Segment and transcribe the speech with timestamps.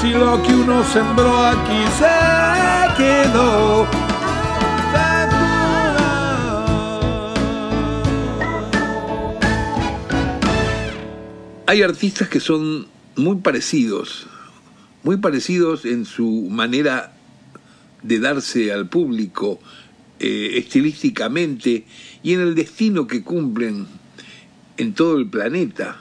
[0.00, 3.86] si lo que uno sembró aquí se quedó.
[11.66, 14.26] Hay artistas que son muy parecidos,
[15.02, 17.12] muy parecidos en su manera
[18.02, 19.58] de darse al público
[20.20, 21.84] eh, estilísticamente
[22.22, 23.86] y en el destino que cumplen
[24.76, 25.96] en todo el planeta.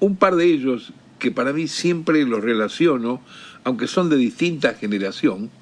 [0.00, 3.22] Un par de ellos que para mí siempre los relaciono,
[3.62, 5.52] aunque son de distinta generación,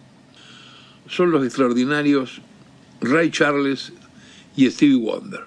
[1.07, 2.41] son los extraordinarios
[3.03, 3.93] Ray Charles
[4.57, 5.43] y Stevie Wonder,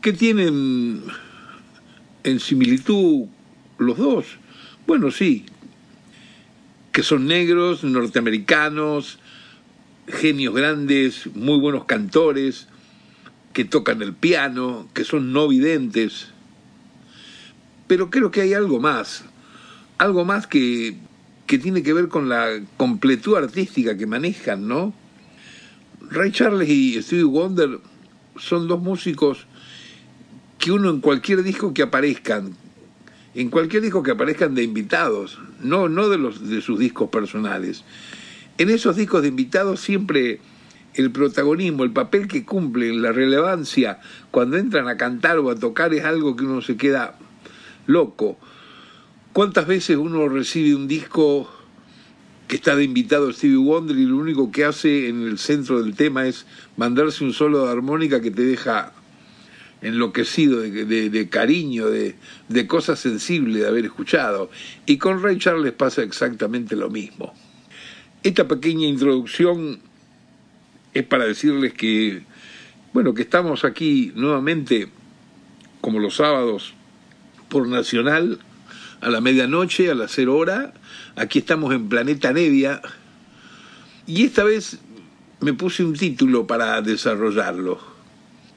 [0.00, 1.02] que tienen
[2.22, 3.26] en similitud
[3.78, 4.26] los dos.
[4.86, 5.46] Bueno, sí,
[6.92, 9.18] que son negros, norteamericanos,
[10.06, 12.68] genios grandes, muy buenos cantores,
[13.52, 16.28] que tocan el piano, que son no videntes
[17.90, 19.24] pero creo que hay algo más,
[19.98, 20.94] algo más que,
[21.48, 24.94] que tiene que ver con la completud artística que manejan, ¿no?
[26.08, 27.80] Ray Charles y Stevie Wonder
[28.36, 29.48] son dos músicos
[30.56, 32.54] que uno en cualquier disco que aparezcan,
[33.34, 37.82] en cualquier disco que aparezcan de invitados, no, no de, los, de sus discos personales.
[38.56, 40.38] En esos discos de invitados siempre
[40.94, 43.98] el protagonismo, el papel que cumplen, la relevancia,
[44.30, 47.18] cuando entran a cantar o a tocar es algo que uno se queda
[47.86, 48.38] loco.
[49.32, 51.48] ¿Cuántas veces uno recibe un disco
[52.48, 55.94] que está de invitado Stevie Wonder y lo único que hace en el centro del
[55.94, 56.46] tema es
[56.76, 58.92] mandarse un solo de armónica que te deja
[59.82, 62.16] enloquecido de, cariño, de,
[62.48, 64.50] de cosas sensibles de haber escuchado.
[64.84, 67.32] Y con Ray Charles pasa exactamente lo mismo.
[68.22, 69.80] Esta pequeña introducción
[70.92, 72.24] es para decirles que,
[72.92, 74.88] bueno, que estamos aquí nuevamente,
[75.80, 76.74] como los sábados,
[77.50, 78.38] por Nacional
[79.02, 80.72] a la medianoche, a las cero hora.
[81.16, 82.80] Aquí estamos en Planeta Nevia.
[84.06, 84.78] Y esta vez
[85.40, 87.78] me puse un título para desarrollarlo.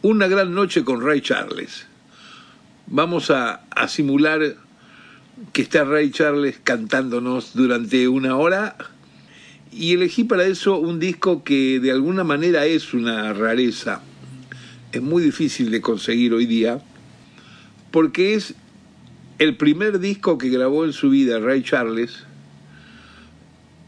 [0.01, 1.87] Una gran noche con Ray Charles.
[2.87, 4.55] Vamos a, a simular
[5.51, 8.77] que está Ray Charles cantándonos durante una hora
[9.71, 14.01] y elegí para eso un disco que de alguna manera es una rareza.
[14.91, 16.79] Es muy difícil de conseguir hoy día
[17.89, 18.55] porque es
[19.39, 22.23] el primer disco que grabó en su vida Ray Charles,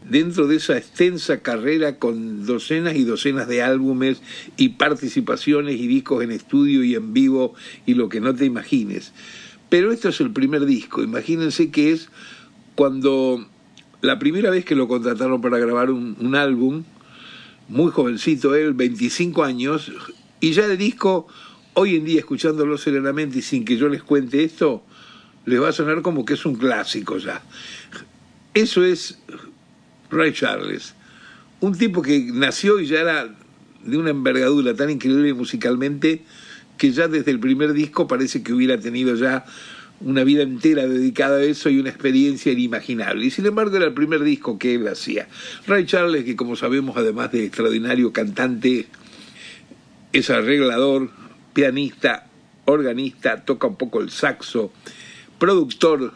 [0.08, 4.22] dentro de esa extensa carrera con docenas y docenas de álbumes
[4.56, 7.54] y participaciones y discos en estudio y en vivo
[7.86, 9.12] y lo que no te imagines.
[9.68, 12.08] Pero esto es el primer disco, imagínense que es
[12.76, 13.44] cuando
[14.00, 16.84] la primera vez que lo contrataron para grabar un, álbum,
[17.68, 19.90] muy jovencito él, 25 años,
[20.40, 21.26] y ya el disco,
[21.74, 24.84] hoy en día escuchándolo serenamente y sin que yo les cuente esto,
[25.46, 27.42] les va a sonar como que es un clásico ya.
[28.52, 29.18] Eso es
[30.10, 30.94] Ray Charles,
[31.60, 33.34] un tipo que nació y ya era
[33.84, 36.22] de una envergadura tan increíble musicalmente
[36.76, 39.44] que ya desde el primer disco parece que hubiera tenido ya
[40.00, 43.24] una vida entera dedicada a eso y una experiencia inimaginable.
[43.24, 45.28] Y sin embargo era el primer disco que él hacía.
[45.66, 48.86] Ray Charles, que como sabemos, además de extraordinario cantante,
[50.12, 51.10] es arreglador,
[51.54, 52.26] pianista,
[52.66, 54.72] organista, toca un poco el saxo,
[55.38, 56.12] productor,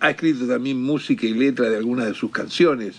[0.00, 2.96] ha escrito también música y letra de algunas de sus canciones,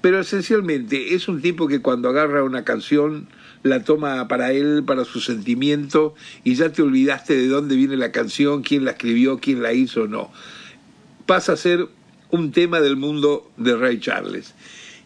[0.00, 3.28] pero esencialmente es un tipo que cuando agarra una canción
[3.62, 6.14] la toma para él, para su sentimiento,
[6.44, 10.06] y ya te olvidaste de dónde viene la canción, quién la escribió, quién la hizo,
[10.06, 10.32] no.
[11.26, 11.86] Pasa a ser
[12.30, 14.54] un tema del mundo de Ray Charles.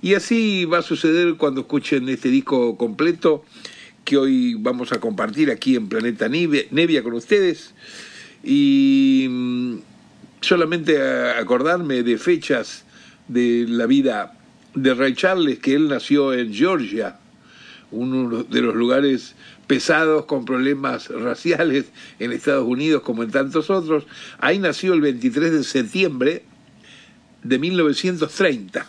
[0.02, 3.44] Y así va a suceder cuando escuchen este disco completo
[4.04, 7.74] que hoy vamos a compartir aquí en Planeta Nevia con ustedes.
[8.44, 9.78] Y mm,
[10.40, 12.84] solamente acordarme de fechas
[13.28, 14.34] de la vida
[14.74, 17.18] de Ray Charles, que él nació en Georgia,
[17.90, 19.34] uno de los lugares
[19.66, 21.86] pesados con problemas raciales
[22.18, 24.04] en Estados Unidos como en tantos otros.
[24.38, 26.44] Ahí nació el 23 de septiembre
[27.42, 28.86] de 1930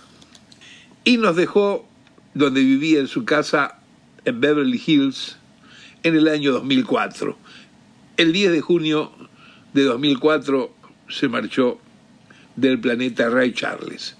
[1.04, 1.88] y nos dejó
[2.34, 3.80] donde vivía en su casa
[4.26, 5.38] en Beverly Hills
[6.04, 7.38] en el año 2004.
[8.18, 9.12] El 10 de junio
[9.76, 10.74] de 2004
[11.10, 11.78] se marchó
[12.56, 14.16] del planeta Ray Charles.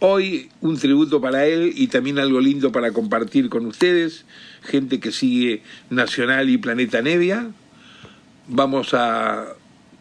[0.00, 4.24] Hoy un tributo para él y también algo lindo para compartir con ustedes,
[4.60, 7.52] gente que sigue Nacional y Planeta Nevia.
[8.48, 9.54] Vamos a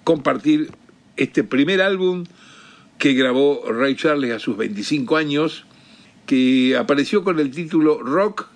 [0.04, 0.72] compartir
[1.16, 2.24] este primer álbum
[2.98, 5.66] que grabó Ray Charles a sus 25 años,
[6.26, 8.48] que apareció con el título Rock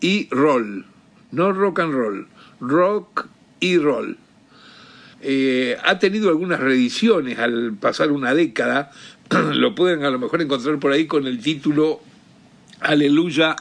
[0.00, 0.86] y Roll,
[1.32, 2.28] no rock and roll,
[2.60, 3.26] rock
[3.58, 4.16] y roll.
[5.20, 8.92] Eh, ha tenido algunas reediciones al pasar una década,
[9.52, 12.00] lo pueden a lo mejor encontrar por ahí con el título
[12.80, 13.56] Aleluya,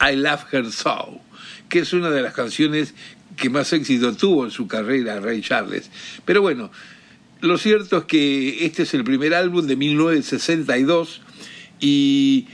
[0.00, 1.20] I Love Her So,
[1.68, 2.94] que es una de las canciones
[3.36, 5.90] que más éxito tuvo en su carrera Ray Charles.
[6.24, 6.70] Pero bueno,
[7.40, 11.22] lo cierto es que este es el primer álbum de 1962
[11.80, 12.48] y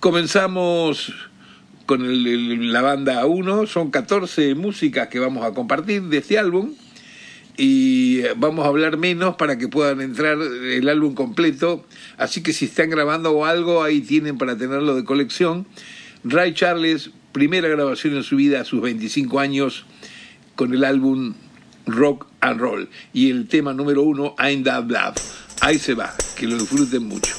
[0.00, 1.12] comenzamos
[1.84, 6.74] con la banda 1, son 14 músicas que vamos a compartir de este álbum
[7.60, 11.84] y vamos a hablar menos para que puedan entrar el álbum completo.
[12.16, 15.66] Así que si están grabando o algo, ahí tienen para tenerlo de colección.
[16.22, 19.86] Ray Charles, primera grabación en su vida a sus 25 años
[20.54, 21.34] con el álbum
[21.86, 22.88] Rock and Roll.
[23.12, 25.16] Y el tema número uno, I'm That Love.
[25.60, 27.34] Ahí se va, que lo disfruten mucho.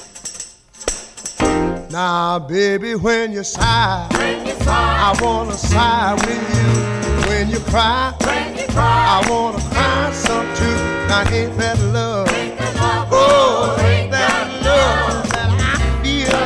[1.92, 7.30] Now, baby, when you sigh, when you sigh I wanna sigh with you.
[7.30, 10.78] When you cry, when you cry I wanna cry some too.
[11.10, 12.30] Now, ain't that love?
[12.34, 13.08] Ain't that love?
[13.12, 16.40] Oh, ain't that love that I feel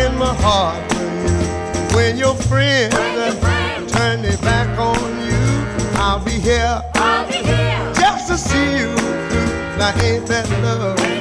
[0.00, 1.94] in my heart for you?
[1.94, 2.94] When your friends
[3.92, 5.44] turn their back on you,
[6.00, 6.82] I'll be here.
[6.94, 8.90] I'll be here just to see you
[9.28, 9.78] through.
[9.82, 9.94] Ain't?
[10.02, 11.17] Ain't that love?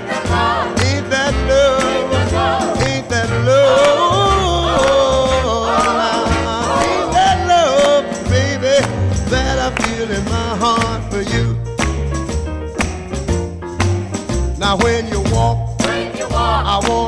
[14.68, 17.06] Now when you walk, when you walk, I wanna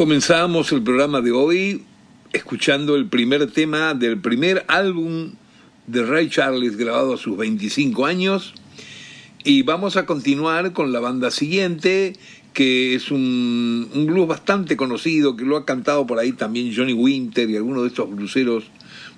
[0.00, 1.84] Comenzamos el programa de hoy
[2.32, 5.32] escuchando el primer tema del primer álbum
[5.86, 8.54] de Ray Charles grabado a sus 25 años
[9.44, 12.14] y vamos a continuar con la banda siguiente
[12.54, 16.94] que es un, un blues bastante conocido que lo ha cantado por ahí también Johnny
[16.94, 18.64] Winter y algunos de estos bluseros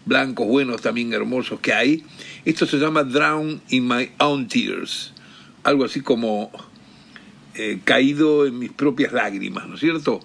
[0.05, 2.03] blancos buenos también hermosos que hay.
[2.45, 5.13] Esto se llama Drown in My Own Tears,
[5.63, 6.51] algo así como
[7.55, 10.19] eh, caído en mis propias lágrimas, ¿no es cierto?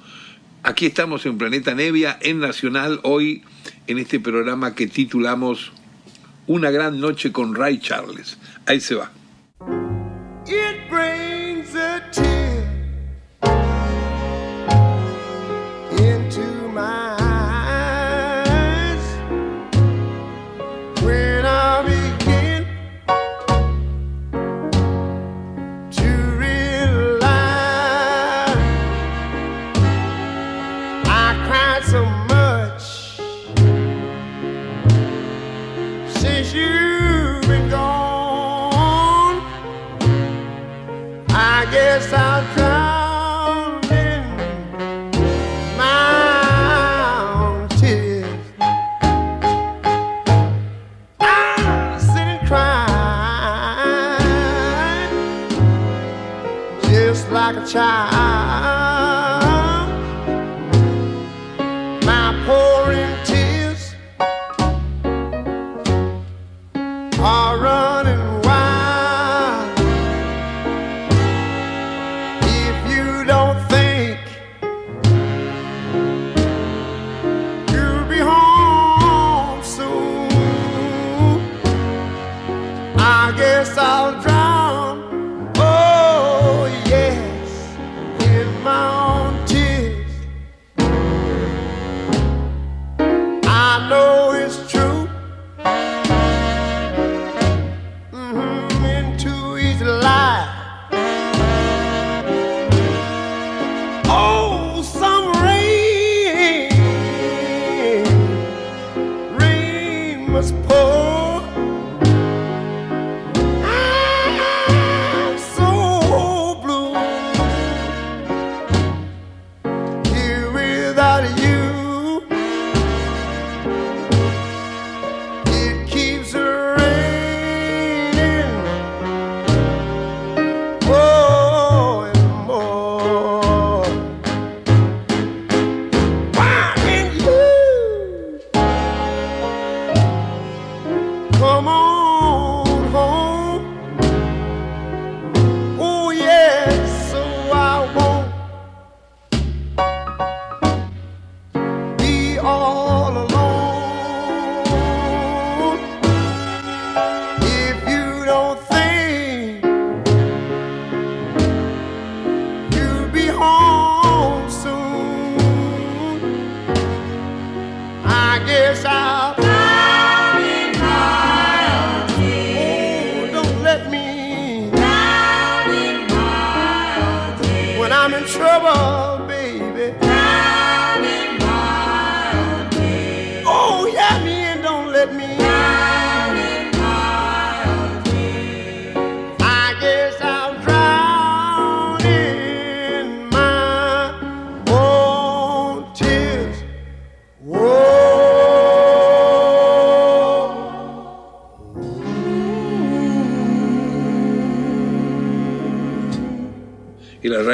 [0.67, 3.41] Aquí estamos en Planeta Nevia, en Nacional, hoy
[3.87, 5.71] en este programa que titulamos
[6.45, 8.37] Una gran noche con Ray Charles.
[8.65, 9.09] Ahí se va.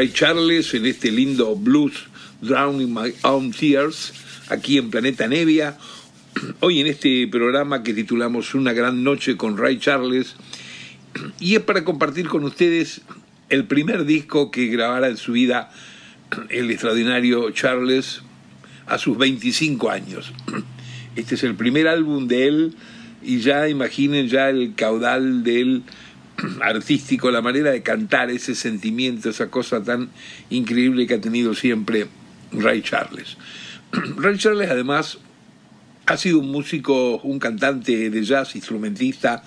[0.03, 1.93] Ray Charles en este lindo blues
[2.41, 4.11] Drowning My Own Tears,
[4.49, 5.77] aquí en Planeta Nevia.
[6.59, 10.35] Hoy en este programa que titulamos Una gran noche con Ray Charles.
[11.39, 12.99] Y es para compartir con ustedes
[13.47, 15.71] el primer disco que grabara en su vida
[16.49, 18.23] el extraordinario Charles
[18.85, 20.33] a sus 25 años.
[21.15, 22.75] Este es el primer álbum de él
[23.21, 25.83] y ya imaginen ya el caudal de él
[26.61, 30.09] artístico, la manera de cantar, ese sentimiento, esa cosa tan
[30.49, 32.07] increíble que ha tenido siempre
[32.51, 33.37] Ray Charles.
[34.17, 35.19] Ray Charles además
[36.05, 39.43] ha sido un músico, un cantante de jazz, instrumentista,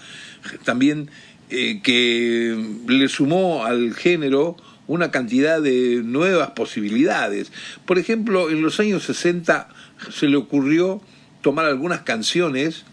[0.64, 1.10] también
[1.50, 2.56] eh, que
[2.88, 7.52] le sumó al género una cantidad de nuevas posibilidades.
[7.84, 9.68] Por ejemplo, en los años 60
[10.10, 11.02] se le ocurrió
[11.42, 12.84] tomar algunas canciones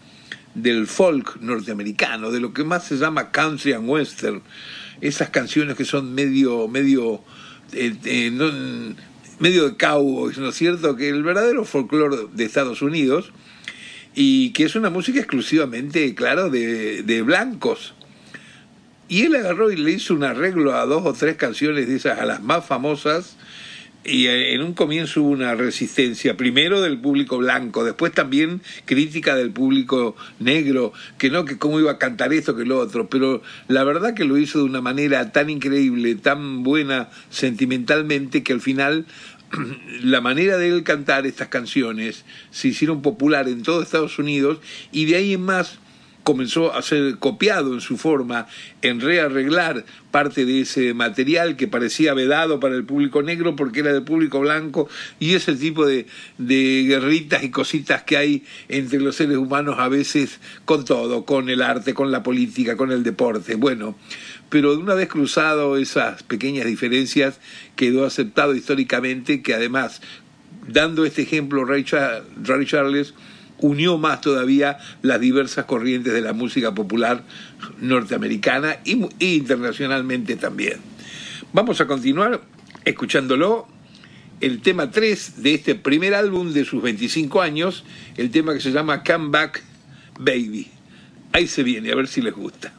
[0.54, 4.42] del folk norteamericano, de lo que más se llama country and western,
[5.00, 7.22] esas canciones que son medio, medio,
[7.72, 8.94] eh, eh, no-
[9.40, 10.94] medio de cowboys, ¿no es cierto?
[10.96, 13.32] Que el verdadero folclore de Estados Unidos
[14.14, 17.94] y que es una música exclusivamente, claro, de, de blancos.
[19.08, 22.18] Y él agarró y le hizo un arreglo a dos o tres canciones de esas,
[22.20, 23.36] a las más famosas,
[24.04, 29.34] y eh, en un comienzo hubo una resistencia, primero del público blanco, después también crítica
[29.34, 33.42] del público negro, que no, que cómo iba a cantar esto que lo otro, pero
[33.68, 38.60] la verdad que lo hizo de una manera tan increíble, tan buena sentimentalmente, que al
[38.60, 39.06] final
[40.02, 44.58] la manera de él cantar estas canciones se hicieron popular en todo Estados Unidos
[44.92, 45.78] y de ahí en más
[46.24, 48.48] comenzó a ser copiado en su forma,
[48.82, 53.92] en rearreglar parte de ese material que parecía vedado para el público negro porque era
[53.92, 54.88] del público blanco
[55.20, 56.06] y ese tipo de,
[56.38, 61.50] de guerritas y cositas que hay entre los seres humanos a veces con todo, con
[61.50, 63.54] el arte, con la política, con el deporte.
[63.56, 63.96] Bueno,
[64.48, 67.38] pero una vez cruzado esas pequeñas diferencias
[67.76, 70.00] quedó aceptado históricamente que además,
[70.68, 73.14] dando este ejemplo Ray Charles,
[73.64, 77.22] unió más todavía las diversas corrientes de la música popular
[77.80, 80.80] norteamericana y internacionalmente también.
[81.52, 82.42] Vamos a continuar
[82.84, 83.66] escuchándolo.
[84.40, 87.84] El tema 3 de este primer álbum de sus 25 años,
[88.18, 89.62] el tema que se llama Come Back
[90.18, 90.68] Baby.
[91.32, 92.74] Ahí se viene, a ver si les gusta.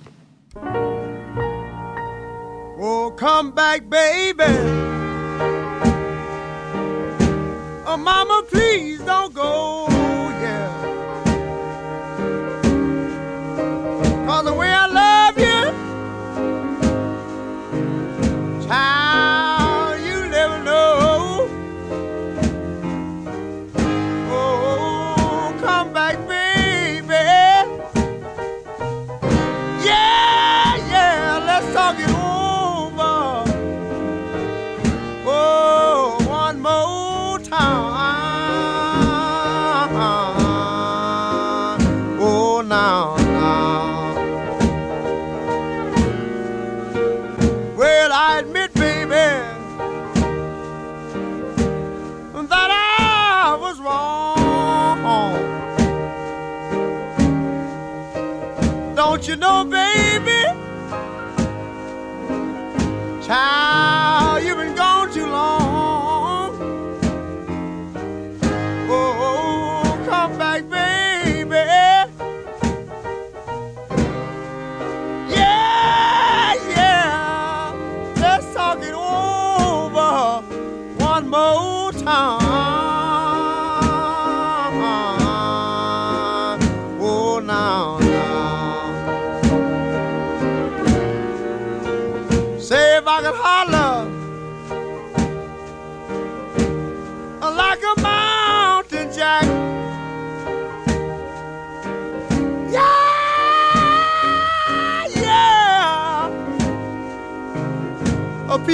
[2.77, 4.43] Oh, come back, baby.
[7.87, 9.84] Oh, mama, please don't go.
[59.15, 60.04] Don't you know, baby?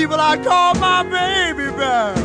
[0.01, 2.20] People I call my baby back.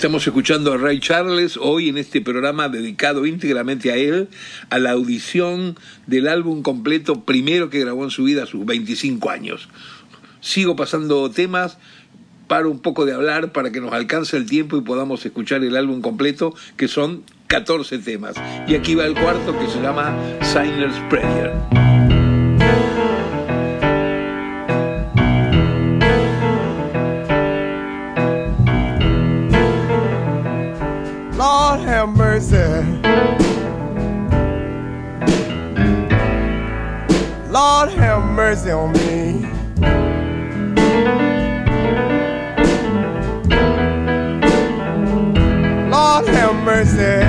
[0.00, 4.28] Estamos escuchando a Ray Charles hoy en este programa dedicado íntegramente a él,
[4.70, 9.28] a la audición del álbum completo primero que grabó en su vida a sus 25
[9.28, 9.68] años.
[10.40, 11.76] Sigo pasando temas,
[12.48, 15.76] paro un poco de hablar para que nos alcance el tiempo y podamos escuchar el
[15.76, 18.36] álbum completo, que son 14 temas.
[18.66, 21.79] Y aquí va el cuarto que se llama Signer's Prayer.
[32.00, 32.56] Have mercy.
[37.50, 39.44] Lord have mercy on me.
[45.90, 47.20] Lord have mercy.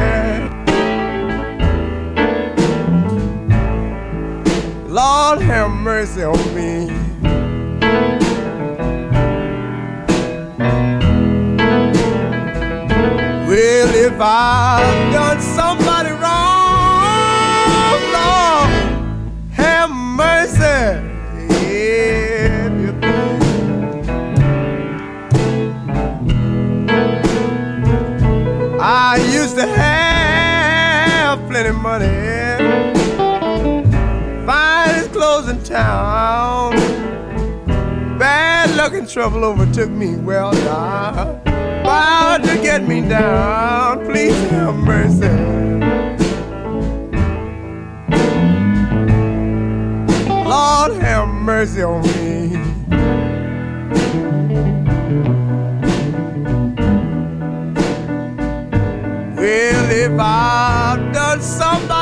[4.87, 7.00] Lord have mercy on me.
[14.23, 18.69] I've done somebody wrong, Lord,
[19.53, 21.01] have mercy.
[28.79, 32.07] I used to have plenty money,
[34.45, 36.75] finest clothes in town.
[38.19, 40.15] Bad luck and trouble overtook me.
[40.15, 41.40] Well, now
[42.01, 44.03] about to get me down.
[44.05, 45.29] Please have mercy.
[50.27, 52.57] Lord, have mercy on me.
[59.35, 62.00] Well, if I've done somebody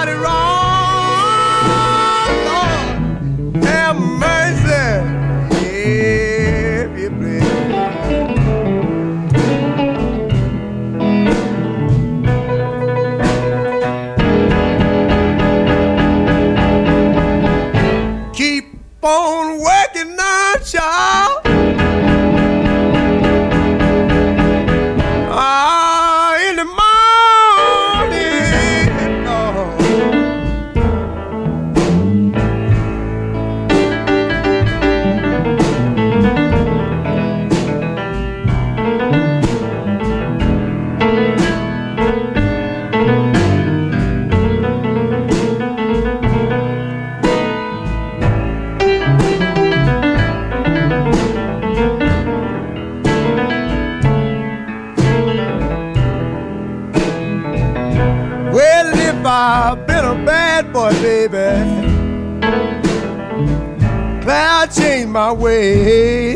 [65.09, 66.35] changed my way.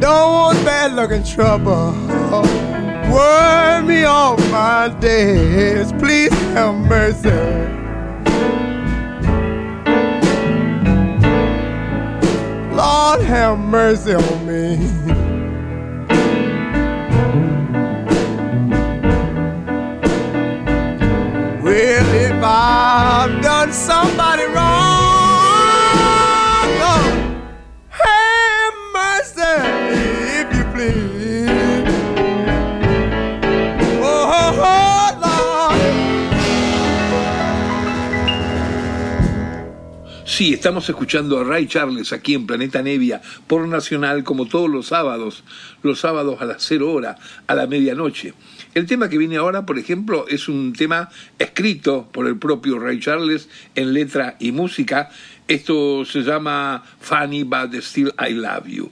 [0.00, 1.92] Don't want bad luck and trouble.
[3.12, 5.92] Worry me off my days.
[5.92, 7.30] Please have mercy.
[12.74, 14.76] Lord, have mercy on me.
[21.62, 24.35] Well, if I've done somebody
[40.36, 44.88] Sí, estamos escuchando a Ray Charles aquí en Planeta Nevia por Nacional como todos los
[44.88, 45.44] sábados,
[45.82, 48.34] los sábados a las 0 hora, a la medianoche.
[48.74, 53.00] El tema que viene ahora, por ejemplo, es un tema escrito por el propio Ray
[53.00, 55.08] Charles en letra y música.
[55.48, 58.90] Esto se llama Funny but Still I Love You.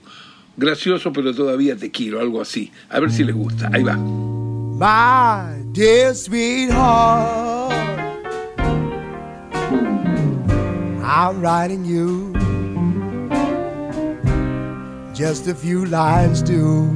[0.57, 2.71] Gracioso pero todavía te quiero, algo así.
[2.89, 3.69] A ver si les gusta.
[3.71, 3.97] Ahí va.
[3.97, 7.94] My dear sweetheart,
[11.07, 12.33] I'm writing you
[15.13, 16.89] just a few lines to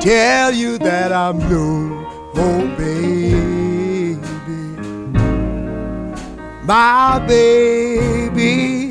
[0.00, 4.16] tell you that I'm blue, oh baby,
[6.64, 8.90] my baby.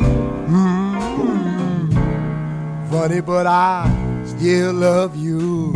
[0.50, 0.82] mm
[2.90, 3.88] Funny, but I
[4.26, 5.74] still love you.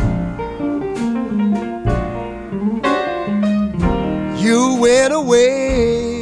[4.36, 6.15] You went away,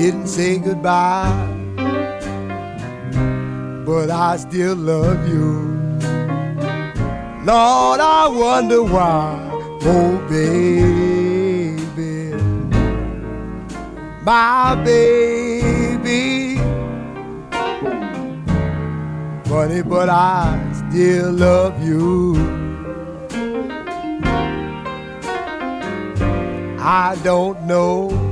[0.00, 1.30] didn't say goodbye,
[3.84, 5.76] but I still love you.
[7.44, 9.36] Lord, I wonder why,
[9.82, 11.74] oh baby,
[14.22, 16.56] my baby.
[19.50, 20.58] Funny, but I
[20.88, 22.36] still love you.
[26.78, 28.30] I don't know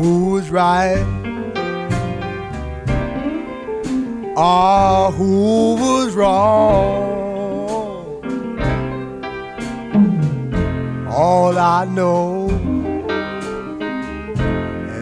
[0.00, 1.04] who's right
[4.34, 7.10] or who was wrong.
[11.06, 12.48] All I know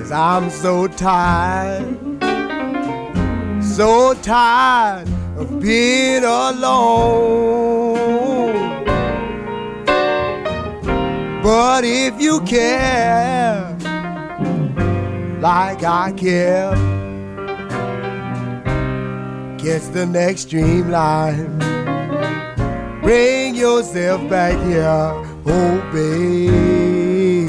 [0.01, 1.87] is I'm so tired,
[3.63, 7.95] so tired of being alone.
[11.41, 13.68] But if you care
[15.41, 16.73] like I care,
[19.59, 21.59] catch the next streamline.
[23.03, 25.13] Bring yourself back here,
[25.47, 27.47] oh baby,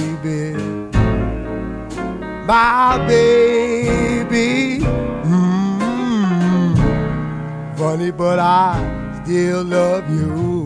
[2.45, 4.79] my baby.
[5.25, 6.75] Mm,
[7.77, 10.58] funny, but I still love you.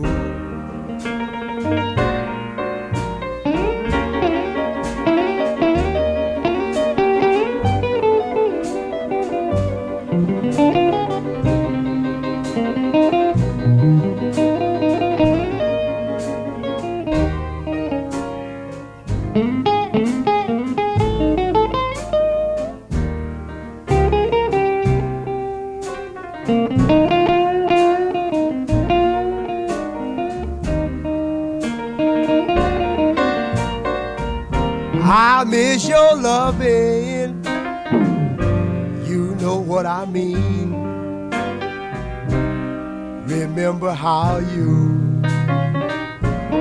[44.04, 45.22] How you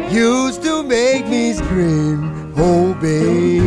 [0.10, 3.60] used to make me scream, oh baby,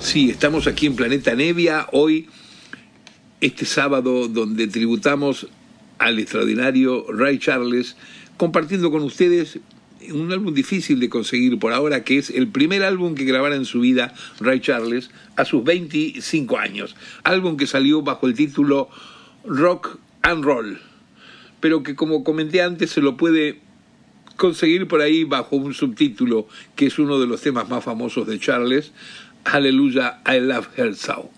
[0.00, 2.28] Sí, estamos aquí en Planeta Nevia, hoy,
[3.40, 5.46] este sábado, donde tributamos
[6.00, 7.94] al extraordinario Ray Charles,
[8.38, 9.60] compartiendo con ustedes
[10.12, 13.66] un álbum difícil de conseguir por ahora, que es el primer álbum que grabara en
[13.66, 16.96] su vida Ray Charles a sus 25 años.
[17.22, 18.88] Álbum que salió bajo el título
[19.44, 20.80] Rock and Roll,
[21.60, 23.60] pero que como comenté antes se lo puede
[24.36, 28.38] conseguir por ahí bajo un subtítulo que es uno de los temas más famosos de
[28.40, 28.92] Charles,
[29.44, 31.30] Aleluya, I Love Her So.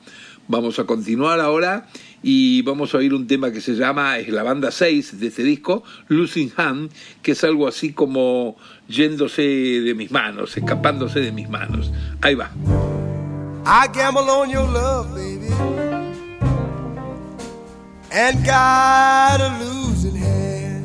[0.47, 1.89] Vamos a continuar ahora
[2.23, 5.43] y vamos a oír un tema que se llama, es la banda 6 de este
[5.43, 6.91] disco, Losing Hand,
[7.23, 8.57] que es algo así como
[8.89, 11.93] yéndose de mis manos, escapándose de mis manos.
[12.21, 12.51] Ahí va.
[13.65, 15.49] I gamble on your love, baby,
[18.11, 20.83] and got a losing hand.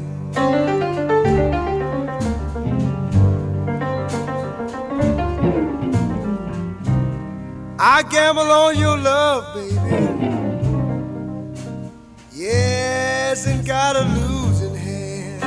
[7.79, 9.76] I gamble on your love, baby.
[12.37, 15.41] Yes, and got a losing hand.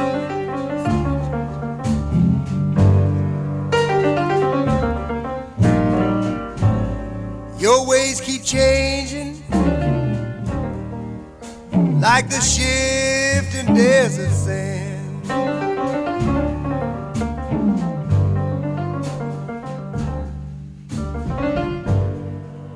[7.60, 9.40] Your ways keep changing
[12.00, 15.28] like the shifting desert sand.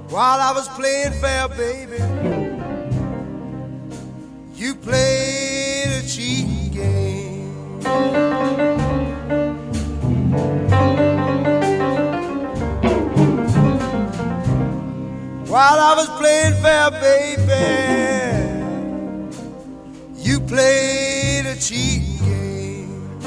[0.09, 2.34] While I was playing fair, baby,
[4.65, 7.83] you played a cheat game.
[15.53, 17.67] While I was playing fair, baby,
[20.17, 23.21] you played a cheat game.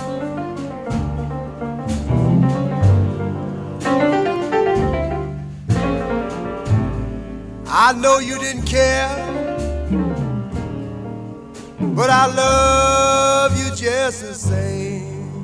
[7.67, 9.36] I know you didn't care,
[11.97, 15.43] but I love you just the same.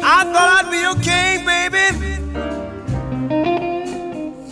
[0.00, 1.86] I thought I'd be your king, baby.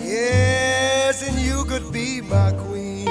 [0.05, 3.07] Yes, and you could be my queen.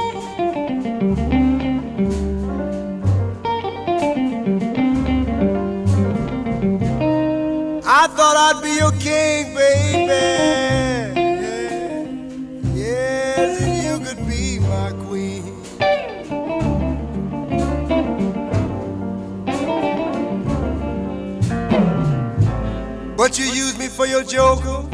[7.86, 10.47] I thought I'd be your king, baby.
[23.28, 24.88] But you used me for your joker.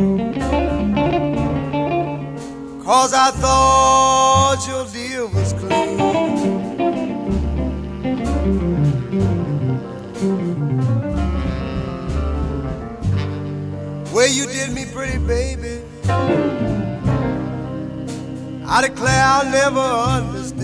[2.84, 6.00] Cause I thought your deal was clean.
[14.12, 15.84] Way you did me pretty, baby.
[18.66, 20.64] I declare I'll never understand.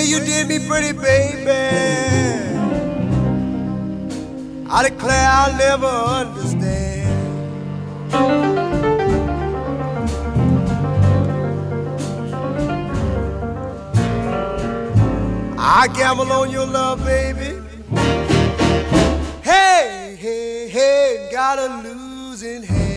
[0.00, 1.50] Way you did me pretty, baby.
[4.68, 7.00] I declare I'll never understand.
[15.58, 17.58] I gamble on your love, baby.
[19.42, 22.89] Hey, hey, hey, got a losing hand.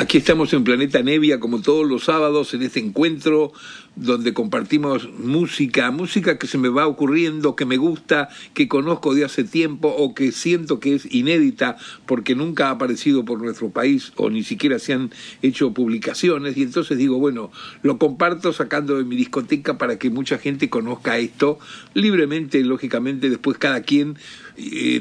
[0.00, 3.52] Aquí estamos en Planeta Nevia, como todos los sábados, en este encuentro
[3.96, 9.24] donde compartimos música, música que se me va ocurriendo, que me gusta, que conozco de
[9.24, 14.12] hace tiempo o que siento que es inédita porque nunca ha aparecido por nuestro país
[14.14, 15.10] o ni siquiera se han
[15.42, 16.56] hecho publicaciones.
[16.56, 17.50] Y entonces digo, bueno,
[17.82, 21.58] lo comparto sacando de mi discoteca para que mucha gente conozca esto
[21.94, 24.16] libremente, lógicamente, después cada quien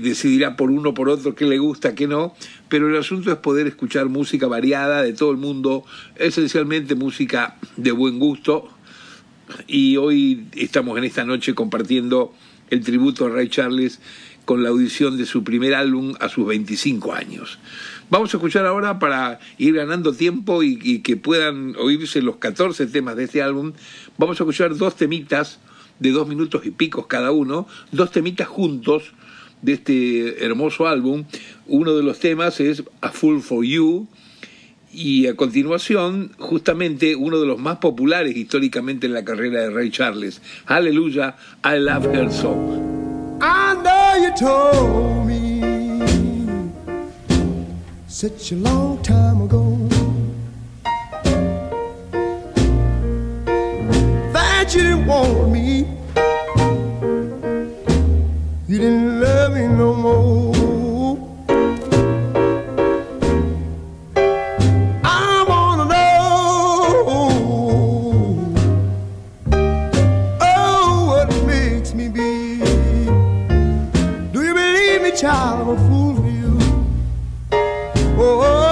[0.02, 2.36] decidirá por uno por otro qué le gusta, qué no,
[2.70, 5.84] pero el asunto es poder escuchar música variada de todo el mundo,
[6.16, 8.70] esencialmente música de buen gusto,
[9.68, 12.34] y hoy estamos en esta noche compartiendo
[12.70, 14.00] el tributo a Ray Charles
[14.46, 17.60] con la audición de su primer álbum a sus 25 años.
[18.10, 23.18] Vamos a escuchar ahora para ir ganando tiempo y, que puedan oírse los 14 temas
[23.18, 23.74] de este álbum.
[24.18, 25.60] Vamos a escuchar dos temitas
[26.00, 29.14] de dos minutos y picos cada uno, dos temitas juntos
[29.62, 31.26] de este hermoso álbum.
[31.68, 34.08] Uno de los temas es A Fool for You
[34.92, 39.92] y a continuación justamente uno de los más populares históricamente en la carrera de Ray
[39.92, 40.42] Charles.
[40.66, 42.56] Aleluya, I Love Her So.
[43.40, 45.62] I know you told me
[48.08, 49.78] such a long time ago
[54.34, 55.97] that you didn't want me
[58.70, 61.18] You didn't love me no more.
[65.06, 67.06] I wanna know,
[70.42, 72.58] oh, what makes me be.
[74.34, 75.70] Do you believe me, child?
[75.70, 76.58] A fool for you.
[78.20, 78.42] oh.
[78.44, 78.67] oh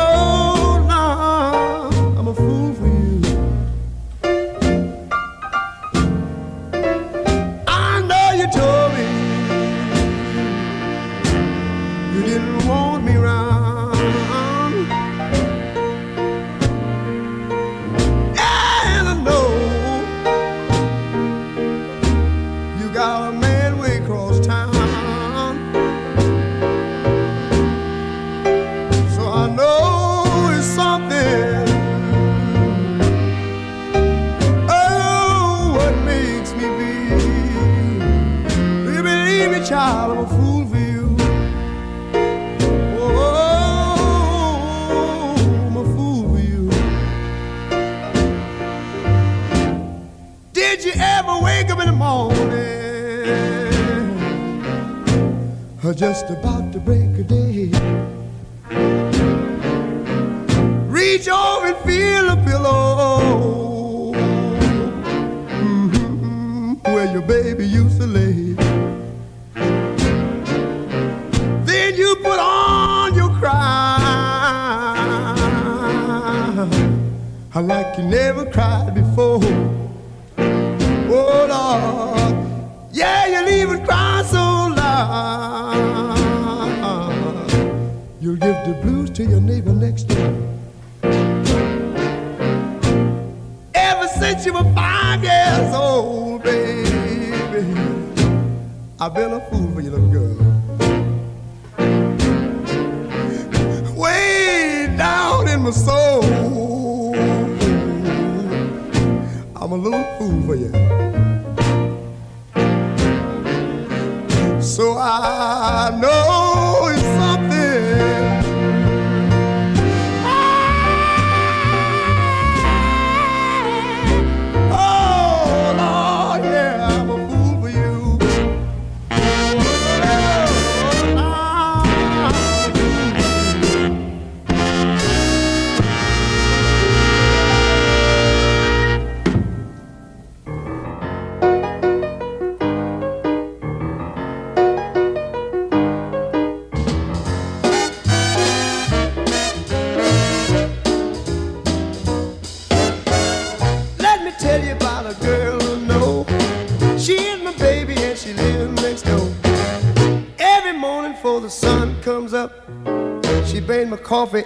[110.45, 110.85] companheiro.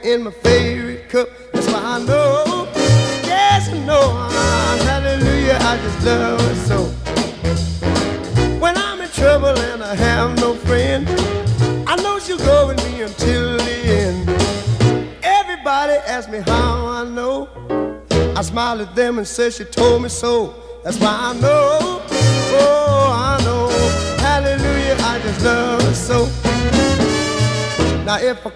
[0.04, 1.30] In my favorite cup.
[1.52, 2.68] That's why I know,
[3.24, 4.12] yes, I know,
[4.86, 6.86] hallelujah, I just love her so.
[8.60, 11.08] When I'm in trouble and I have no friend,
[11.88, 14.30] I know she'll go with me until the end.
[15.24, 17.50] Everybody asks me how I know.
[18.36, 20.54] I smile at them and say she told me so.
[20.84, 21.49] That's why I know,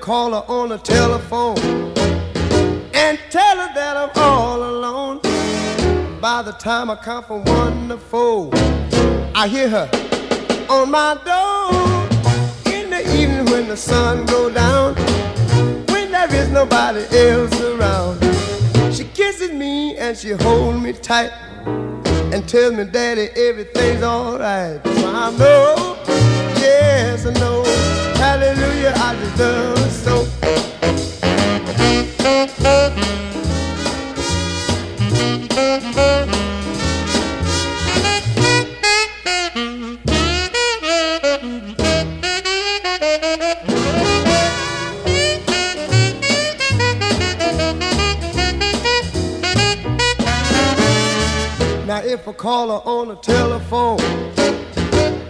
[0.04, 1.58] call her on the telephone
[2.94, 5.22] and tell her that I'm all alone,
[6.20, 8.50] by the time I count from one to four,
[9.34, 9.90] I hear her
[10.70, 14.96] on my door in the evening when the sun go down,
[15.88, 18.20] when there is nobody else around.
[18.94, 21.32] She kisses me and she holds me tight
[22.34, 24.84] and tells me, Daddy, everything's alright.
[24.84, 25.98] So I know,
[26.60, 27.64] yes, I know.
[28.18, 29.83] Hallelujah, I deserve
[32.24, 32.30] now
[52.06, 54.00] if I call her on the telephone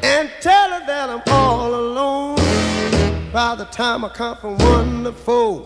[0.04, 2.36] and tell her that I'm all alone,
[3.32, 5.66] by the time I come from one to four,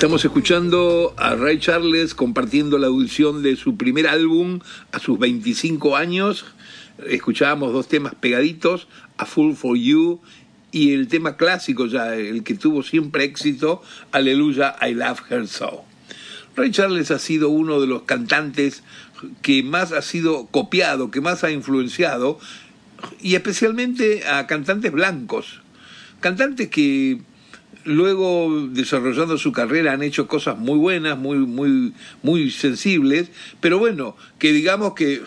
[0.00, 4.60] Estamos escuchando a Ray Charles compartiendo la audición de su primer álbum
[4.92, 6.46] a sus 25 años.
[7.06, 8.88] Escuchábamos dos temas pegaditos,
[9.18, 10.22] A Fool for You
[10.72, 15.84] y el tema clásico ya, el que tuvo siempre éxito, Aleluya, I Love Her So.
[16.56, 18.82] Ray Charles ha sido uno de los cantantes
[19.42, 22.40] que más ha sido copiado, que más ha influenciado,
[23.20, 25.60] y especialmente a cantantes blancos,
[26.20, 27.20] cantantes que
[27.84, 34.16] luego desarrollando su carrera han hecho cosas muy buenas, muy, muy, muy sensibles, pero bueno,
[34.38, 35.22] que digamos que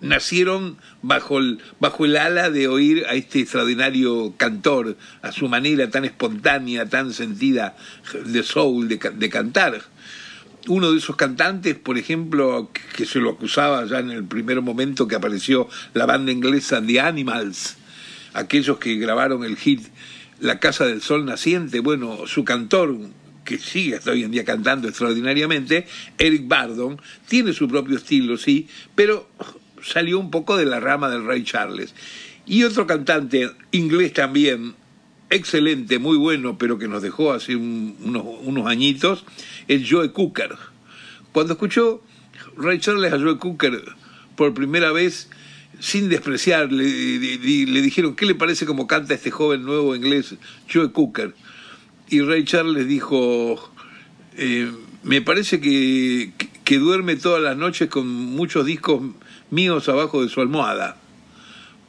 [0.00, 5.90] nacieron bajo el, bajo el ala de oír a este extraordinario cantor, a su manera
[5.90, 7.76] tan espontánea, tan sentida
[8.24, 9.82] de soul, de, de cantar.
[10.66, 15.06] Uno de esos cantantes, por ejemplo, que se lo acusaba ya en el primer momento
[15.06, 17.76] que apareció la banda inglesa The Animals,
[18.32, 19.86] aquellos que grabaron el hit
[20.40, 22.96] La Casa del Sol Naciente, bueno, su cantor,
[23.44, 25.86] que sigue hasta hoy en día cantando extraordinariamente,
[26.18, 29.28] Eric Bardon, tiene su propio estilo, sí, pero
[29.82, 31.94] salió un poco de la rama del Ray Charles.
[32.46, 34.74] Y otro cantante inglés también,
[35.30, 39.24] excelente, muy bueno, pero que nos dejó hace un, unos, unos añitos,
[39.68, 40.56] es Joe Cooker.
[41.32, 42.02] Cuando escuchó
[42.56, 43.82] Ray Charles a Joe Cooker
[44.36, 45.28] por primera vez,
[45.84, 50.34] sin despreciar, le, dijeron, ¿qué le parece como canta este joven nuevo inglés,
[50.72, 51.34] Joe Cooker?
[52.08, 53.70] Y Ray Charles dijo,
[54.38, 54.72] eh,
[55.02, 56.32] me parece que,
[56.64, 59.02] que duerme todas las noches con muchos discos
[59.50, 60.96] míos abajo de su almohada.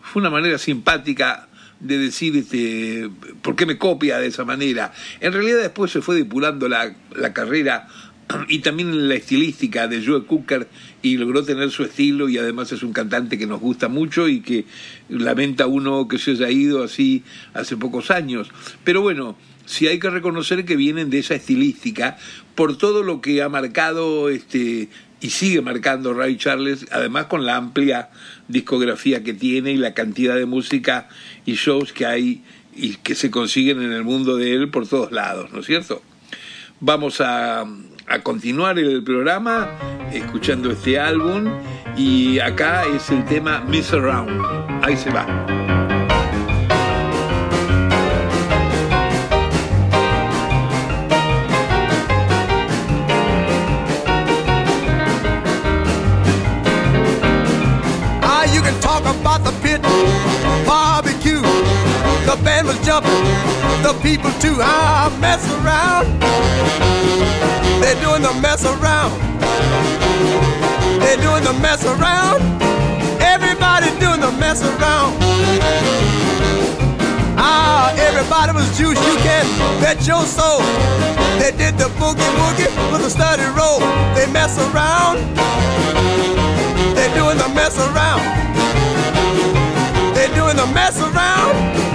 [0.01, 1.47] Fue una manera simpática
[1.79, 3.09] de decir este,
[3.41, 4.91] por qué me copia de esa manera.
[5.21, 7.87] En realidad después se fue depurando la, la carrera
[8.47, 10.67] y también la estilística de Joe Cooker
[11.01, 14.41] y logró tener su estilo y además es un cantante que nos gusta mucho y
[14.41, 14.65] que
[15.09, 17.23] lamenta uno que se haya ido así
[17.53, 18.49] hace pocos años.
[18.83, 22.17] Pero bueno, sí hay que reconocer que vienen de esa estilística
[22.55, 24.89] por todo lo que ha marcado este
[25.21, 28.09] y sigue marcando Ray Charles, además con la amplia
[28.47, 31.09] discografía que tiene y la cantidad de música
[31.45, 32.43] y shows que hay
[32.75, 36.03] y que se consiguen en el mundo de él por todos lados, ¿no es cierto?
[36.81, 37.65] Vamos a,
[38.07, 39.77] a continuar el programa
[40.11, 41.45] escuchando este álbum
[41.97, 44.83] y acá es el tema Miss Around.
[44.83, 45.25] Ahí se va.
[59.65, 59.81] pit
[60.67, 61.41] barbecue.
[62.25, 63.11] The band was jumping,
[63.85, 64.57] the people too.
[64.59, 66.09] I mess around.
[67.81, 69.13] They're doing the mess around.
[71.01, 72.41] They're doing the mess around.
[73.21, 75.13] Everybody doing the mess around.
[77.37, 79.45] Ah, everybody was juice, you can
[79.77, 80.65] bet your soul.
[81.37, 83.85] They did the boogie woogie with a study roll.
[84.17, 85.21] They mess around.
[86.97, 88.25] They're doing the mess around.
[90.15, 91.94] They're doing the mess around.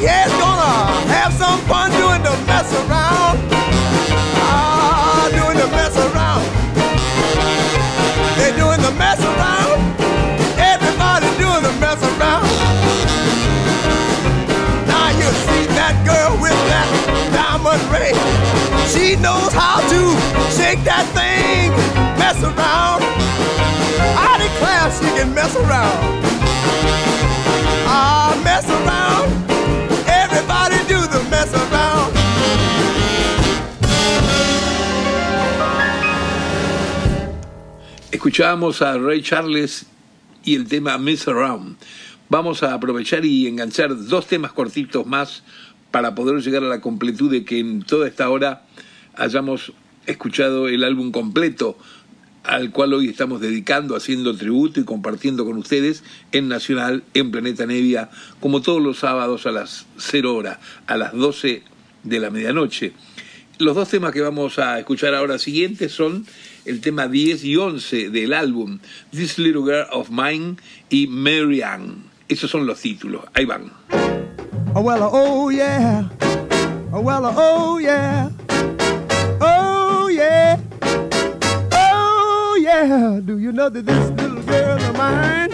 [0.00, 3.36] yeah, it's gonna have some fun doing the mess around.
[4.40, 6.44] Ah, doing the mess around.
[8.38, 9.78] They're doing the mess around.
[10.56, 12.48] Everybody doing the mess around.
[14.88, 16.88] Now you see that girl with that
[17.36, 18.16] diamond ring.
[18.88, 20.00] She knows how to
[20.56, 21.70] shake that thing,
[22.16, 23.02] mess around.
[24.16, 25.98] I declare she can mess around.
[27.86, 29.41] Ah, mess around.
[38.22, 39.86] Escuchábamos a Ray Charles
[40.44, 41.76] y el tema Mess Around.
[42.28, 45.42] Vamos a aprovechar y enganchar dos temas cortitos más
[45.90, 48.62] para poder llegar a la completud de que en toda esta hora
[49.16, 49.72] hayamos
[50.06, 51.76] escuchado el álbum completo
[52.44, 57.66] al cual hoy estamos dedicando, haciendo tributo y compartiendo con ustedes en Nacional, en Planeta
[57.66, 58.08] Nevia,
[58.38, 61.64] como todos los sábados a las 0 horas, a las 12
[62.04, 62.92] de la medianoche.
[63.58, 66.24] Los dos temas que vamos a escuchar ahora siguientes son
[66.64, 68.78] el tema 10 y 11 del álbum
[69.10, 70.56] This Little Girl of Mine
[70.90, 72.04] y Marianne.
[72.28, 73.24] Esos son los títulos.
[73.34, 73.72] Ahí van.
[74.74, 76.08] Oh, well, oh, yeah.
[76.92, 78.30] Oh, well, oh, yeah.
[79.40, 80.58] Oh, yeah.
[81.72, 83.20] Oh, yeah.
[83.20, 85.50] Do you know that this little girl of mine?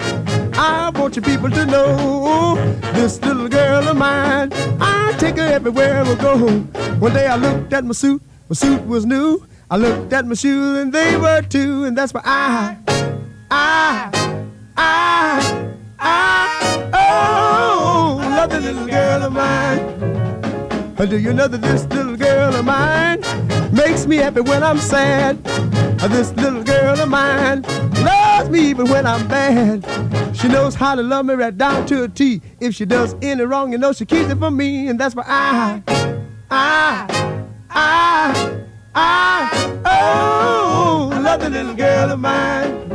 [0.54, 2.54] I want you people to know
[2.94, 4.52] this little girl of mine.
[4.80, 6.36] I take her everywhere we go.
[6.98, 9.42] One day I looked at my suit, my suit was new.
[9.70, 12.78] I looked at my shoes and they were too, and that's why I,
[13.50, 14.10] I,
[14.78, 21.06] I, I, oh, love the little girl of mine.
[21.06, 23.20] Do you know that this little girl of mine
[23.70, 25.44] makes me happy when I'm sad?
[25.44, 27.60] This little girl of mine
[28.02, 29.84] loves me even when I'm bad.
[30.34, 32.40] She knows how to love me right down to a T.
[32.58, 35.24] If she does any wrong, you know she keeps it from me, and that's why
[35.26, 35.82] I,
[36.50, 38.67] I, I.
[39.00, 42.87] I, oh, love the little girl of mine.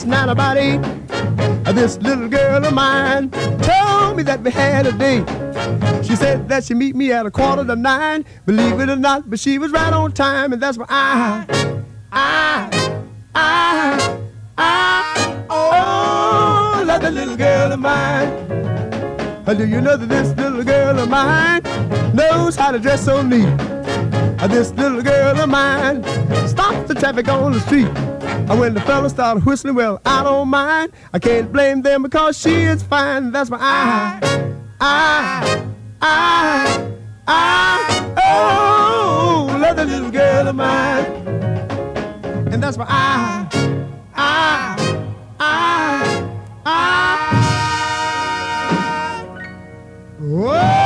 [0.00, 0.80] Last night about eight?
[1.74, 5.26] This little girl of mine told me that we had a date.
[6.04, 8.24] She said that she'd meet me at a quarter to nine.
[8.46, 11.46] Believe it or not, but she was right on time, and that's why I,
[12.12, 13.00] I,
[13.34, 14.18] I,
[14.56, 18.46] I, oh, love the little girl of mine.
[19.44, 21.62] Do you know that this little girl of mine
[22.14, 23.56] knows how to dress so neat?
[24.48, 26.02] This little girl of mine
[26.48, 28.09] stops the traffic on the street.
[28.50, 30.90] And when the fellas start whistling, well, I don't mind.
[31.12, 33.30] I can't blame them because she is fine.
[33.30, 34.18] That's why I,
[34.80, 35.64] I,
[36.02, 36.92] I,
[37.28, 41.04] I, oh, love the little girl of mine.
[42.52, 43.46] And that's why I,
[44.16, 44.76] I,
[45.38, 46.28] I,
[46.66, 47.28] I,
[50.18, 50.79] whoa,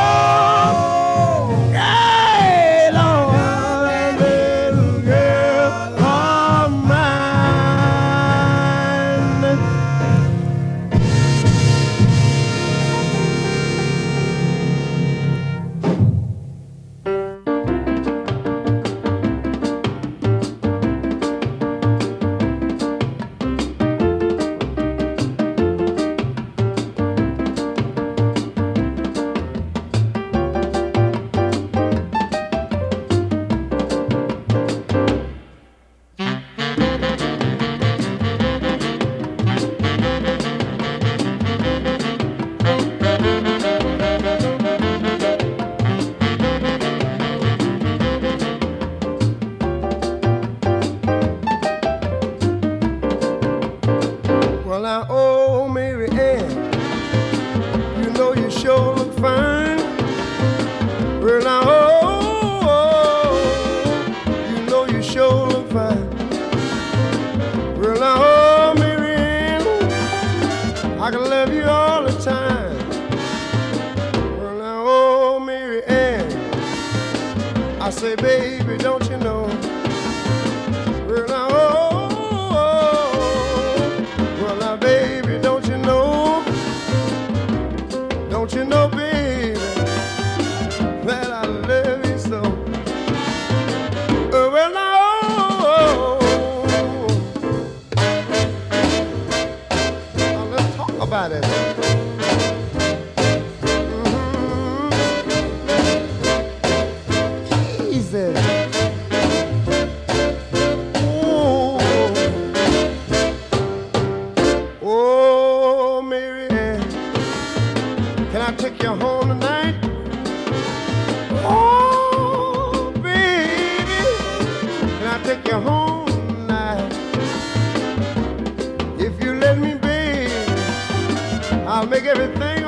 [131.95, 132.64] make everything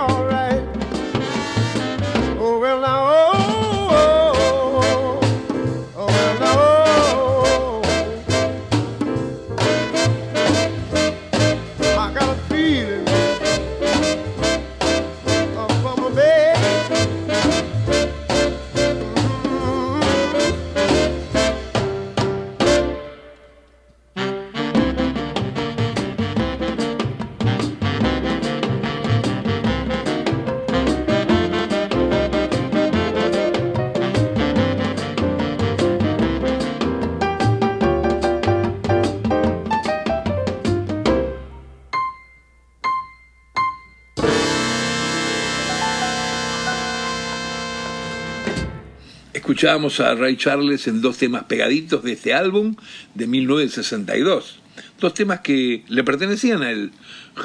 [49.56, 52.76] Escuchábamos a Ray Charles en dos temas pegaditos de este álbum
[53.14, 54.58] de 1962.
[55.00, 56.90] Dos temas que le pertenecían a él.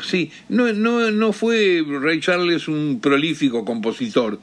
[0.03, 4.41] Sí, no, no, no fue Ray Charles un prolífico compositor.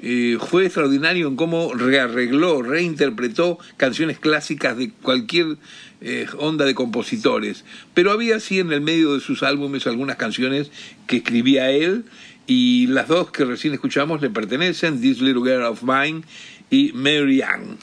[0.00, 5.56] Eh, fue extraordinario en cómo rearregló, reinterpretó canciones clásicas de cualquier
[6.00, 7.64] eh, onda de compositores.
[7.94, 10.70] Pero había sí en el medio de sus álbumes algunas canciones
[11.08, 12.04] que escribía él
[12.46, 16.22] y las dos que recién escuchamos le pertenecen, This Little Girl of Mine
[16.70, 17.78] y Mary Ann.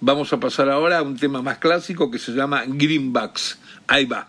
[0.00, 3.58] Vamos a pasar ahora a un tema más clásico que se llama Greenbacks.
[3.86, 4.26] Ahí va.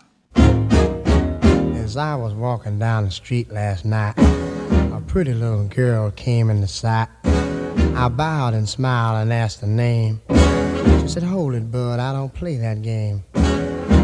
[1.82, 6.66] As I was walking down the street last night, a pretty little girl came into
[6.66, 7.08] sight.
[7.94, 10.20] I bowed and smiled and asked her name.
[11.00, 13.24] She said, Hold it, bud, I don't play that game.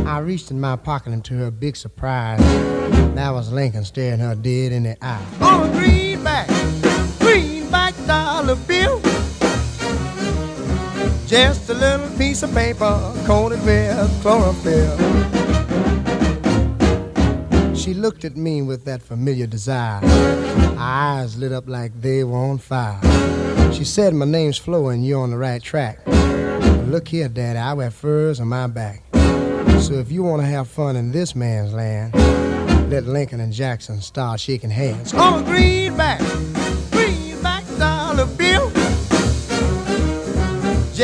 [0.06, 2.38] I reached in my pocket and to her big surprise,
[3.14, 5.24] that was Lincoln staring her dead in the eye.
[5.40, 6.48] On a greenback,
[7.20, 9.00] greenback dollar bill.
[11.34, 14.96] Just a little piece of paper coated with chlorophyll.
[17.74, 19.98] She looked at me with that familiar desire.
[20.78, 23.00] Eyes lit up like they were on fire.
[23.72, 25.98] She said, My name's Flo and you're on the right track.
[26.86, 29.02] Look here, Daddy, I wear furs on my back.
[29.80, 32.14] So if you want to have fun in this man's land,
[32.92, 35.12] let Lincoln and Jackson start shaking hands.
[35.12, 36.20] On a greenback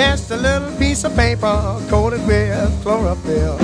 [0.01, 3.59] Just a little piece of paper coated with chlorophyll.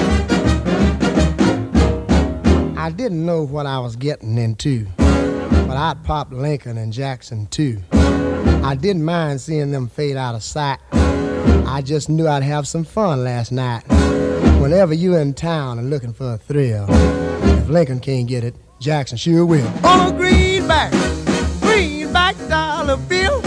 [2.77, 7.81] I didn't know what I was getting into, but I'd pop Lincoln and Jackson too.
[7.91, 10.79] I didn't mind seeing them fade out of sight.
[10.93, 13.85] I just knew I'd have some fun last night.
[14.61, 16.85] Whenever you're in town and looking for a thrill,
[17.61, 19.67] if Lincoln can't get it, Jackson sure will.
[19.85, 20.93] A greenback,
[21.63, 23.46] greenback dollar bill.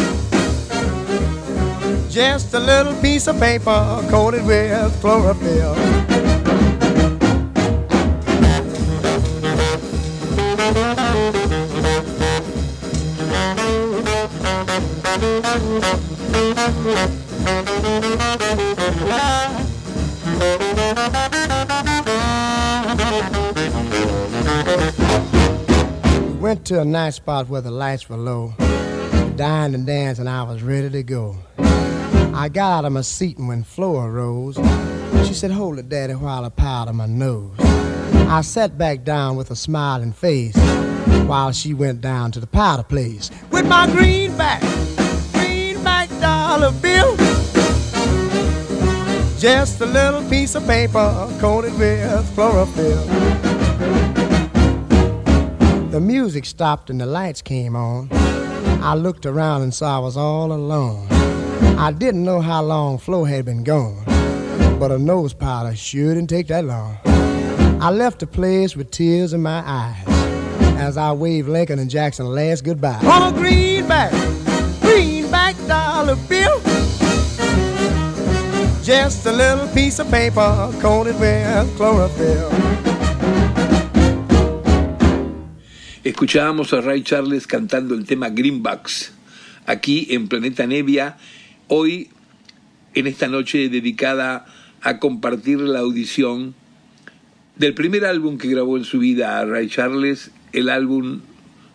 [2.20, 5.74] Just a little piece of paper coated with chlorophyll.
[26.42, 28.56] Went to a nice spot where the lights were low.
[29.38, 31.38] Dined and danced, and I was ready to go.
[32.34, 34.56] I got out of my seat, and when Flo arose,
[35.28, 37.56] she said, Hold it, Daddy, while I powder my nose.
[37.60, 40.56] I sat back down with a smiling face
[41.26, 44.62] while she went down to the powder place with my greenback,
[45.34, 47.16] greenback dollar bill.
[49.38, 53.04] Just a little piece of paper coated with chlorophyll.
[55.90, 58.10] The music stopped and the lights came on.
[58.12, 61.19] I looked around and saw I was all alone.
[61.82, 64.04] I didn't know how long Flo had been gone,
[64.80, 66.98] but a nose powder sure didn't take that long.
[67.82, 70.04] I left the place with tears in my eyes
[70.78, 73.00] as I waved Lincoln and Jackson a last goodbye.
[73.06, 74.12] On a greenback,
[74.82, 76.60] greenback dollar bill.
[78.84, 82.50] Just a little piece of paper coated with chlorophyll.
[86.04, 89.14] Escuchábamos a Ray Charles cantando el tema Greenbacks,
[89.66, 91.16] aquí en Planeta Nevia,
[91.70, 92.10] hoy
[92.96, 94.46] en esta noche dedicada
[94.82, 96.56] a compartir la audición
[97.56, 101.22] del primer álbum que grabó en su vida a Ray Charles, el álbum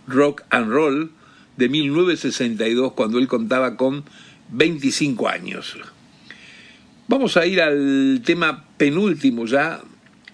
[0.06, 1.10] Rock and Roll
[1.56, 4.04] de 1962, cuando él contaba con
[4.50, 5.76] 25 años.
[7.06, 9.82] Vamos a ir al tema penúltimo ya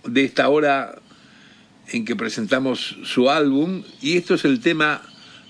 [0.04, 0.96] de esta hora
[1.88, 5.02] en que presentamos su álbum, y esto es el tema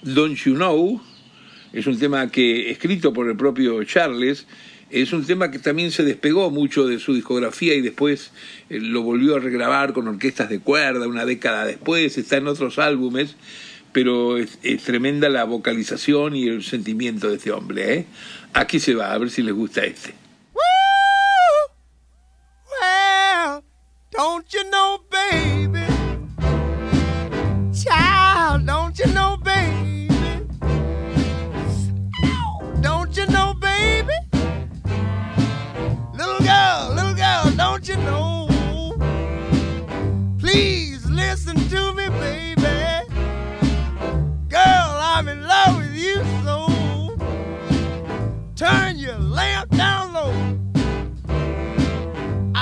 [0.03, 1.03] Don't You Know,
[1.73, 4.47] es un tema que escrito por el propio Charles
[4.91, 8.33] Es un tema que también se despegó mucho de su discografía y después
[8.69, 12.79] eh, lo volvió a regrabar con orquestas de cuerda una década después, está en otros
[12.79, 13.37] álbumes,
[13.93, 17.95] pero es, tremenda la vocalización y el sentimiento de este hombre.
[17.95, 18.07] ¿eh?
[18.53, 20.15] Aquí se va, a ver si les gusta este.
[24.13, 26.00] don't you know, baby?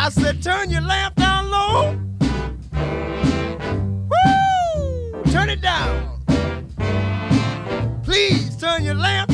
[0.09, 1.93] I said, turn your lamp down low.
[4.09, 5.23] Woo!
[5.31, 6.23] Turn it down.
[8.05, 9.28] Please turn your lamp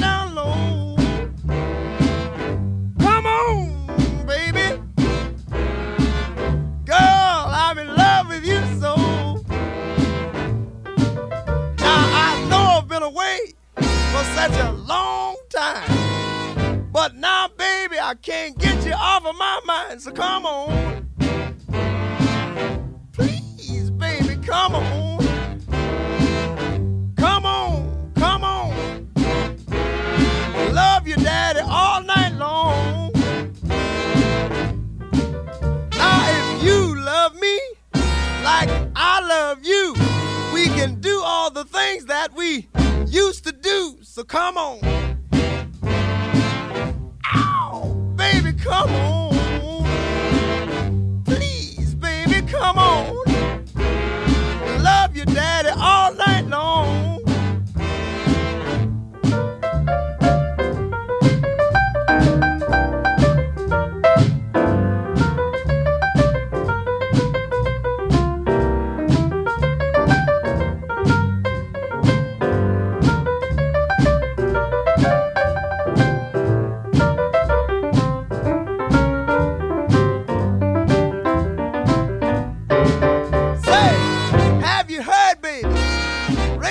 [18.06, 20.02] I can't get you off of my mind.
[20.02, 21.08] So come on.
[23.12, 25.24] Please, baby, come on.
[27.16, 29.08] Come on, come on.
[30.74, 33.10] Love your daddy all night long.
[35.92, 37.58] Now, if you love me
[38.44, 39.94] like I love you,
[40.52, 42.68] we can do all the things that we
[43.06, 43.96] used to do.
[44.02, 45.23] So come on.
[48.42, 49.84] Baby, come on.
[51.24, 53.14] Please, baby, come on.
[54.82, 57.03] Love your daddy all night long.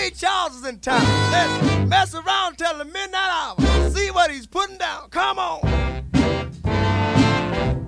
[0.04, 1.02] Ray Charles is in town.
[1.32, 3.90] Let's mess around till the midnight hour.
[3.92, 5.10] See what he's putting down.
[5.12, 5.62] Come on.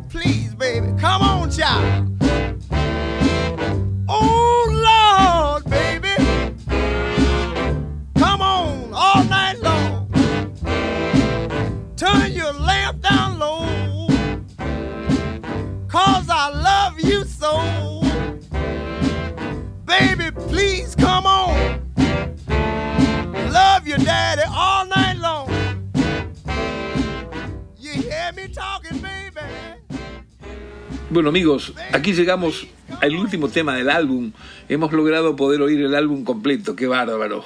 [0.07, 0.87] Please, baby.
[0.97, 2.04] Come on, child.
[31.15, 32.67] Bueno amigos, aquí llegamos
[32.99, 34.33] al último tema del álbum.
[34.67, 37.45] Hemos logrado poder oír el álbum completo, qué bárbaro.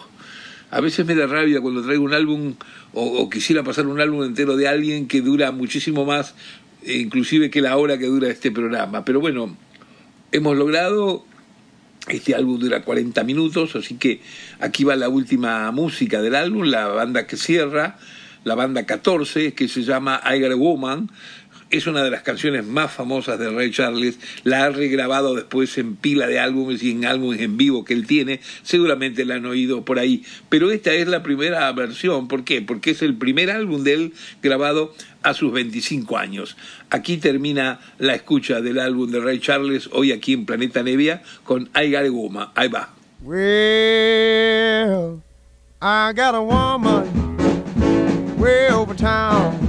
[0.72, 2.56] A veces me da rabia cuando traigo un álbum
[2.94, 6.34] o, quisiera pasar un álbum entero de alguien que dura muchísimo más,
[6.82, 9.06] eh, inclusive que la hora que dura este programa.
[9.06, 9.56] Pero bueno,
[10.32, 11.24] hemos logrado,
[12.08, 14.22] este álbum dura 40 minutos, así que
[14.60, 18.00] aquí va la última música del álbum, la banda que cierra,
[18.46, 21.12] la banda 14, que se llama I Got a Woman.
[21.72, 25.96] Es una de las canciones más famosas de Ray Charles, la ha regrabado después en
[25.96, 29.86] pila de álbumes y en álbumes en vivo que él tiene, seguramente la han oído
[29.86, 32.64] por ahí, pero esta es la primera versión, ¿por qué?
[32.64, 36.58] Porque es el primer álbum de él grabado a sus 25 años.
[36.90, 41.70] Aquí termina la escucha del álbum de Ray Charles, hoy aquí en Planeta Nevia, con
[41.76, 42.48] I Got a Woman.
[42.56, 42.96] Ahí va.
[43.22, 45.22] Well,
[45.82, 47.38] I got a woman
[48.38, 49.69] way over town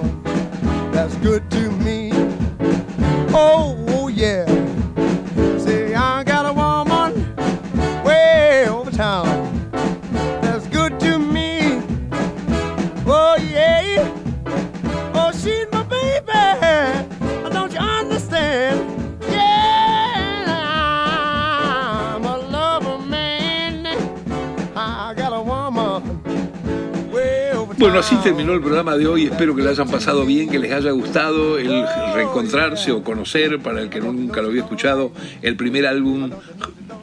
[28.01, 29.25] así terminó el programa de hoy.
[29.25, 31.85] Espero que le hayan pasado bien, que les haya gustado el
[32.15, 35.11] reencontrarse o conocer, para el que nunca lo había escuchado,
[35.43, 36.31] el primer álbum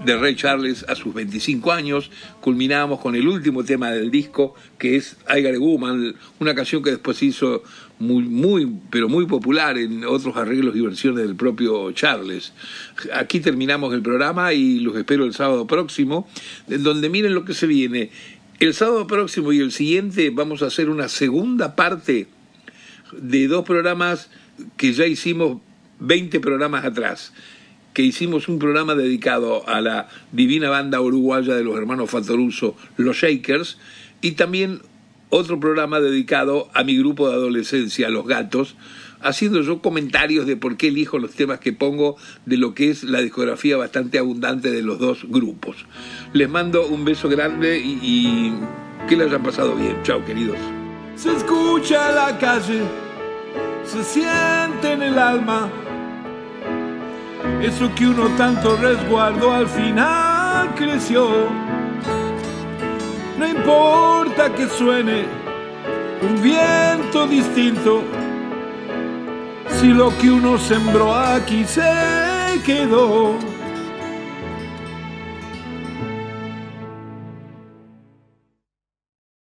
[0.05, 2.11] de Ray Charles a sus 25 años.
[2.40, 6.82] Culminamos con el último tema del disco, que es I Got a Woman, una canción
[6.82, 7.62] que después hizo
[8.01, 12.53] muy, muy, pero muy popular en otros arreglos y versiones del propio Charles.
[13.14, 16.28] Aquí terminamos el programa y los espero el sábado próximo,
[16.66, 18.11] donde miren lo que se viene.
[18.61, 22.27] El sábado próximo y el siguiente vamos a hacer una segunda parte
[23.13, 24.31] de dos programas
[24.77, 25.61] que ya hicimos
[26.01, 27.33] 20 programas atrás,
[27.95, 33.19] que hicimos un programa dedicado a la divina banda uruguaya de los hermanos Fatoruso, los
[33.19, 33.79] Shakers,
[34.23, 34.81] y también
[35.31, 38.75] otro programa dedicado a mi grupo de adolescencia, Los Gatos,
[39.23, 42.16] haciendo yo comentarios de por qué elijo los temas que pongo
[42.47, 45.87] de lo que es la discografía bastante abundante de los dos grupos.
[46.33, 48.53] Les mando un beso grande y,
[49.09, 49.97] que le hayan pasado bien.
[50.03, 50.59] Chao, queridos.
[51.16, 52.83] Se escucha la calle,
[53.85, 55.71] se siente en el alma.
[57.62, 61.29] Eso que uno tanto resguardó al final creció.
[63.39, 65.25] No importa que suene
[66.23, 68.03] un viento distinto,
[69.81, 73.58] si lo que uno sembró aquí se quedó.